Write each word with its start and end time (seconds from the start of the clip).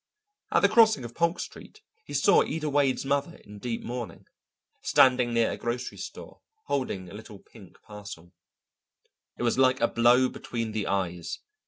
At 0.51 0.61
the 0.61 0.67
crossing 0.67 1.03
of 1.03 1.13
Polk 1.13 1.39
Street 1.39 1.83
he 2.05 2.15
saw 2.15 2.41
Ida 2.41 2.71
Wade's 2.71 3.05
mother 3.05 3.35
in 3.45 3.59
deep 3.59 3.83
mourning, 3.83 4.25
standing 4.81 5.31
near 5.31 5.51
a 5.51 5.57
grocery 5.57 5.99
store 5.99 6.41
holding 6.65 7.07
a 7.07 7.13
little 7.13 7.37
pink 7.37 7.79
parcel. 7.83 8.33
It 9.37 9.43
was 9.43 9.59
like 9.59 9.79
a 9.79 9.87
blow 9.87 10.27
between 10.27 10.71
the 10.71 10.87
eyes. 10.87 11.37